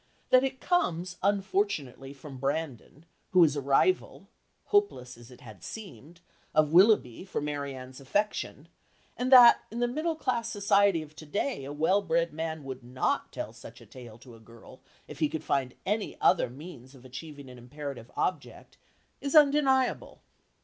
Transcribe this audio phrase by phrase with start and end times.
[0.31, 4.29] That it comes unfortunately from Brandon, who is a rival
[4.63, 6.21] hopeless as it had seemed
[6.55, 8.67] of Willoughby for Marianne's affection,
[9.15, 12.83] and that in the middle class society of to day a well bred man would
[12.83, 16.95] not tell such a tale to a girl if he could find any other means
[16.95, 18.77] of achieving an imperative object
[19.21, 20.23] is undeniable.